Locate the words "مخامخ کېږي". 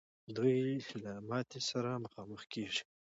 2.05-2.83